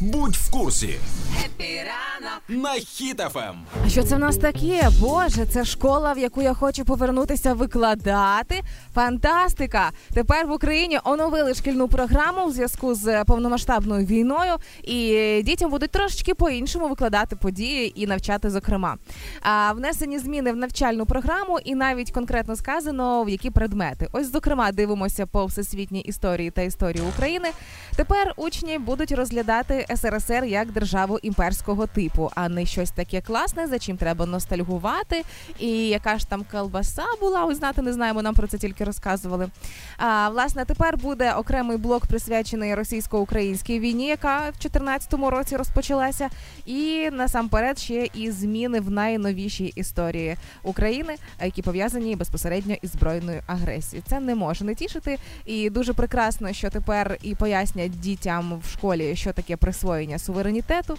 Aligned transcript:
Будь 0.00 0.36
в 0.36 0.50
курсі. 0.50 0.98
Є 1.46 1.60
піранок 1.60 2.09
на 2.50 2.70
Хіт-ФМ. 2.70 3.54
А 3.86 3.88
що 3.88 4.02
це 4.02 4.16
в 4.16 4.18
нас 4.18 4.36
таке? 4.36 4.88
Боже, 5.00 5.46
це 5.46 5.64
школа, 5.64 6.12
в 6.12 6.18
яку 6.18 6.42
я 6.42 6.54
хочу 6.54 6.84
повернутися 6.84 7.54
викладати. 7.54 8.62
Фантастика! 8.94 9.90
Тепер 10.14 10.46
в 10.46 10.52
Україні 10.52 10.98
оновили 11.04 11.54
шкільну 11.54 11.88
програму 11.88 12.46
у 12.46 12.52
зв'язку 12.52 12.94
з 12.94 13.24
повномасштабною 13.24 14.06
війною, 14.06 14.56
і 14.82 15.42
дітям 15.44 15.70
будуть 15.70 15.90
трошечки 15.90 16.34
по-іншому 16.34 16.88
викладати 16.88 17.36
події 17.36 18.02
і 18.02 18.06
навчати, 18.06 18.50
зокрема. 18.50 18.96
А 19.42 19.72
внесені 19.72 20.18
зміни 20.18 20.52
в 20.52 20.56
навчальну 20.56 21.06
програму, 21.06 21.58
і 21.64 21.74
навіть 21.74 22.10
конкретно 22.10 22.56
сказано, 22.56 23.24
в 23.24 23.28
які 23.28 23.50
предмети. 23.50 24.08
Ось, 24.12 24.32
зокрема, 24.32 24.72
дивимося 24.72 25.26
по 25.26 25.46
всесвітній 25.46 26.00
історії 26.00 26.50
та 26.50 26.62
історії 26.62 27.04
України. 27.14 27.48
Тепер 27.96 28.34
учні 28.36 28.78
будуть 28.78 29.12
розглядати 29.12 29.86
СРСР 29.96 30.44
як 30.44 30.72
державу 30.72 31.18
імперського 31.22 31.86
типу, 31.86 32.30
а 32.44 32.48
не 32.48 32.66
щось 32.66 32.90
таке 32.90 33.20
класне, 33.20 33.66
за 33.66 33.78
чим 33.78 33.96
треба 33.96 34.26
ностальгувати. 34.26 35.24
І 35.58 35.88
яка 35.88 36.18
ж 36.18 36.28
там 36.28 36.44
колбаса 36.52 37.04
була, 37.20 37.44
ось 37.44 37.58
знати 37.58 37.82
не 37.82 37.92
знаємо, 37.92 38.22
нам 38.22 38.34
про 38.34 38.46
це 38.46 38.58
тільки 38.58 38.84
розказували. 38.84 39.48
А 39.96 40.28
власне 40.28 40.64
тепер 40.64 40.96
буде 40.96 41.32
окремий 41.32 41.76
блок 41.76 42.06
присвячений 42.06 42.74
російсько-українській 42.74 43.80
війні, 43.80 44.06
яка 44.06 44.38
в 44.38 44.42
2014 44.42 45.14
році 45.14 45.56
розпочалася. 45.56 46.28
І 46.66 47.10
насамперед 47.12 47.78
ще 47.78 48.08
і 48.14 48.30
зміни 48.30 48.80
в 48.80 48.90
найновішій 48.90 49.72
історії 49.76 50.36
України, 50.62 51.14
які 51.42 51.62
пов'язані 51.62 52.16
безпосередньо 52.16 52.74
із 52.82 52.90
збройною 52.90 53.42
агресією. 53.46 54.04
Це 54.08 54.20
не 54.20 54.34
може 54.34 54.64
не 54.64 54.74
тішити. 54.74 55.18
І 55.46 55.70
дуже 55.70 55.92
прекрасно, 55.92 56.52
що 56.52 56.70
тепер 56.70 57.18
і 57.22 57.34
пояснять 57.34 58.00
дітям 58.00 58.60
в 58.64 58.72
школі, 58.72 59.16
що 59.16 59.32
таке 59.32 59.56
присвоєння 59.56 60.18
суверенітету, 60.18 60.98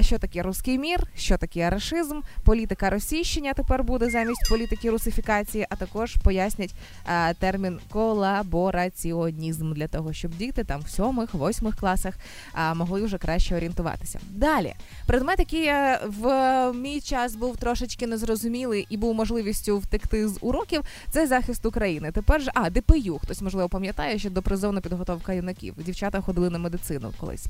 що 0.00 0.18
таке 0.18 0.42
руський 0.66 0.78
мір, 0.78 1.02
що 1.16 1.38
таке 1.38 1.70
рашизм, 1.70 2.20
політика 2.44 2.90
російщення 2.90 3.52
тепер 3.52 3.84
буде 3.84 4.10
замість 4.10 4.48
політики 4.48 4.90
русифікації, 4.90 5.66
а 5.70 5.76
також 5.76 6.16
пояснять 6.24 6.74
а, 7.04 7.32
термін 7.34 7.78
колабораціонізм 7.88 9.72
для 9.72 9.88
того, 9.88 10.12
щоб 10.12 10.36
діти 10.36 10.64
там 10.64 10.80
в 10.80 10.88
сьомих, 10.88 11.34
восьмих 11.34 11.76
класах 11.76 12.14
а, 12.52 12.74
могли 12.74 13.02
вже 13.02 13.18
краще 13.18 13.56
орієнтуватися. 13.56 14.20
Далі 14.30 14.74
предмет, 15.06 15.38
який 15.38 15.66
е, 15.66 16.00
в 16.06 16.72
мій 16.72 17.00
час 17.00 17.36
був 17.36 17.56
трошечки 17.56 18.06
незрозумілий 18.06 18.86
і 18.90 18.96
був 18.96 19.14
можливістю 19.14 19.78
втекти 19.78 20.28
з 20.28 20.38
уроків, 20.40 20.82
це 21.10 21.26
захист 21.26 21.66
України. 21.66 22.10
Тепер 22.12 22.42
ж 22.42 22.50
а 22.54 22.70
ДПЮ. 22.70 23.18
Хтось 23.22 23.42
можливо 23.42 23.68
пам'ятає, 23.68 24.18
що 24.18 24.30
допризовна 24.30 24.80
підготовка 24.80 25.32
юнаків. 25.32 25.74
Дівчата 25.78 26.20
ходили 26.20 26.50
на 26.50 26.58
медицину 26.58 27.12
колись. 27.20 27.46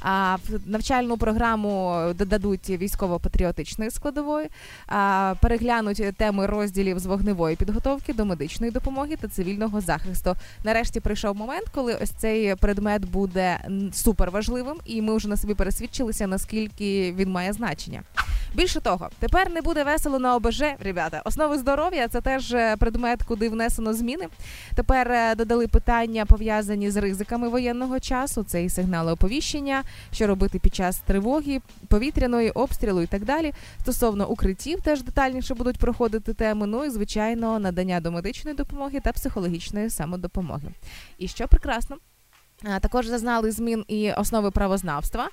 А 0.00 0.36
в 0.36 0.60
навчальну 0.66 1.16
програму 1.16 1.94
додадуть 2.14 2.57
військово-патріотичної 2.68 3.90
складової, 3.90 4.48
переглянуть 5.40 6.02
теми 6.16 6.46
розділів 6.46 6.98
з 6.98 7.06
вогневої 7.06 7.56
підготовки 7.56 8.14
до 8.14 8.24
медичної 8.24 8.72
допомоги 8.72 9.16
та 9.20 9.28
цивільного 9.28 9.80
захисту. 9.80 10.34
Нарешті 10.64 11.00
прийшов 11.00 11.36
момент, 11.36 11.64
коли 11.74 11.94
ось 11.94 12.10
цей 12.10 12.54
предмет 12.54 13.04
буде 13.10 13.60
суперважливим, 13.92 13.92
супер 13.92 14.30
важливим, 14.30 14.76
і 14.84 15.02
ми 15.02 15.16
вже 15.16 15.28
на 15.28 15.36
собі 15.36 15.54
пересвідчилися, 15.54 16.26
наскільки 16.26 17.12
він 17.12 17.30
має 17.30 17.52
значення. 17.52 18.02
Більше 18.54 18.80
того, 18.80 19.08
тепер 19.18 19.50
не 19.50 19.60
буде 19.60 19.84
весело 19.84 20.18
на 20.18 20.34
ОБЖ, 20.34 20.62
ребята. 20.80 21.22
Основи 21.24 21.58
здоров'я 21.58 22.08
це 22.08 22.20
теж 22.20 22.52
е, 22.52 22.76
предмет, 22.76 23.22
куди 23.22 23.48
внесено 23.48 23.94
зміни. 23.94 24.26
Тепер 24.74 25.12
е, 25.12 25.34
додали 25.34 25.68
питання 25.68 26.26
пов'язані 26.26 26.90
з 26.90 26.96
ризиками 26.96 27.48
воєнного 27.48 28.00
часу. 28.00 28.42
Це 28.42 28.64
і 28.64 28.70
сигнали 28.70 29.12
оповіщення, 29.12 29.82
що 30.12 30.26
робити 30.26 30.58
під 30.58 30.74
час 30.74 30.98
тривоги, 30.98 31.60
повітряної 31.88 32.50
обстрілу 32.50 33.02
і 33.02 33.06
так 33.06 33.24
далі. 33.24 33.52
Стосовно 33.80 34.28
укриттів, 34.28 34.80
теж 34.80 35.02
детальніше 35.02 35.54
будуть 35.54 35.78
проходити 35.78 36.34
теми. 36.34 36.66
Ну 36.66 36.84
і 36.84 36.90
звичайно, 36.90 37.58
надання 37.58 38.00
домедичної 38.00 38.56
допомоги 38.56 39.00
та 39.00 39.12
психологічної 39.12 39.90
самодопомоги. 39.90 40.68
І 41.18 41.28
що 41.28 41.48
прекрасно. 41.48 41.96
А, 42.64 42.80
Також 42.80 43.06
зазнали 43.06 43.50
змін 43.50 43.84
і 43.88 44.12
основи 44.12 44.50
правознавства. 44.50 45.28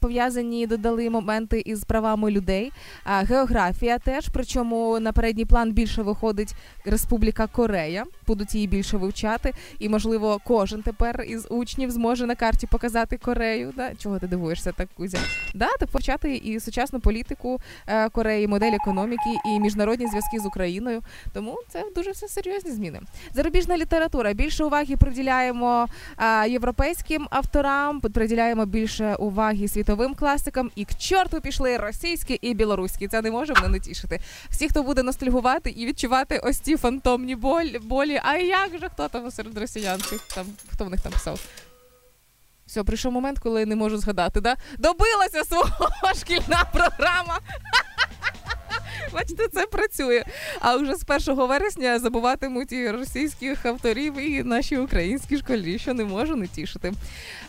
Пов'язані 0.00 0.66
додали 0.66 1.10
моменти 1.10 1.62
із 1.66 1.84
правами 1.84 2.30
людей. 2.30 2.72
Географія 3.06 3.98
теж, 3.98 4.28
причому 4.32 5.00
на 5.00 5.12
передній 5.12 5.44
план 5.44 5.72
більше 5.72 6.02
виходить 6.02 6.54
Республіка 6.84 7.46
Корея. 7.46 8.04
Будуть 8.26 8.54
її 8.54 8.66
більше 8.66 8.96
вивчати, 8.96 9.52
і 9.78 9.88
можливо 9.88 10.40
кожен 10.44 10.82
тепер 10.82 11.24
із 11.28 11.46
учнів 11.50 11.90
зможе 11.90 12.26
на 12.26 12.34
карті 12.34 12.66
показати 12.66 13.16
Корею. 13.16 13.72
Да? 13.76 13.94
Чого 13.94 14.18
ти 14.18 14.26
дивуєшся 14.26 14.72
так, 14.72 14.88
Кузя? 14.96 15.18
Да, 15.54 15.68
так 15.80 15.88
повчати 15.88 16.36
і 16.36 16.60
сучасну 16.60 17.00
політику 17.00 17.60
е, 17.86 18.08
Кореї, 18.08 18.48
модель 18.48 18.72
економіки 18.72 19.30
і 19.46 19.60
міжнародні 19.60 20.06
зв'язки 20.06 20.38
з 20.38 20.46
Україною. 20.46 21.02
Тому 21.32 21.58
це 21.68 21.84
дуже 21.96 22.10
все 22.10 22.28
серйозні 22.28 22.70
зміни. 22.70 23.00
Зарубіжна 23.34 23.78
література. 23.78 24.32
Більше 24.32 24.64
уваги 24.64 24.96
приділяємо 24.96 25.86
європейським 26.46 27.28
авторам, 27.30 28.00
приділяємо 28.00 28.66
більше 28.66 29.14
уваги 29.14 29.68
світовим 29.68 30.14
класикам. 30.14 30.70
І 30.76 30.84
к 30.84 30.94
чорту 30.98 31.40
пішли 31.40 31.76
російські 31.76 32.34
і 32.34 32.54
білоруські. 32.54 33.08
Це 33.08 33.22
не 33.22 33.30
може 33.30 33.54
мене 33.54 33.68
не 33.68 33.80
тішити. 33.80 34.20
Всі, 34.50 34.68
хто 34.68 34.82
буде 34.82 35.02
ностальгувати 35.02 35.70
і 35.70 35.86
відчувати 35.86 36.38
ось 36.38 36.58
ці 36.58 36.76
фантомні 36.76 37.36
болі, 37.36 37.78
болі. 37.78 38.20
А 38.24 38.36
як 38.36 38.78
же 38.80 38.88
хто 38.88 39.08
там 39.08 39.30
серед 39.30 39.58
росіян? 39.58 40.00
Там 40.34 40.46
хто 40.72 40.84
в 40.84 40.90
них 40.90 41.00
там 41.00 41.12
писав? 41.12 41.40
Все, 42.66 42.84
прийшов 42.84 43.12
момент, 43.12 43.38
коли 43.38 43.60
я 43.60 43.66
не 43.66 43.76
можу 43.76 43.98
згадати. 43.98 44.40
Да? 44.40 44.56
Добилася 44.78 45.44
свого 45.44 45.90
шкільна 46.20 46.64
програма. 46.72 47.38
Бачите, 49.12 49.48
це 49.48 49.66
працює. 49.66 50.24
А 50.60 50.76
вже 50.76 50.94
з 50.94 51.04
1 51.28 51.46
вересня 51.46 51.98
забуватимуть 51.98 52.72
і 52.72 52.90
російських 52.90 53.66
авторів, 53.66 54.18
і 54.18 54.42
наші 54.42 54.76
українські 54.76 55.38
школі, 55.38 55.78
що 55.78 55.94
не 55.94 56.04
можу 56.04 56.36
не 56.36 56.46
тішити. 56.46 56.92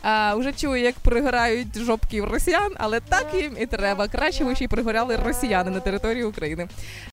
А, 0.02 0.36
Вже 0.36 0.53
чую, 0.53 0.81
як 0.81 0.96
пригорають 1.00 1.78
жопки 1.78 2.22
росіян, 2.22 2.72
але 2.78 3.00
так 3.00 3.28
їм 3.34 3.56
і 3.59 3.66
треба. 3.66 4.08
Краще 4.08 4.44
ви 4.44 4.56
ще 4.56 4.66
й 4.66 4.68
пригоряли 4.68 5.16
росіяни 5.16 5.72
на 5.72 5.80
території 5.80 6.24
України. 6.24 6.68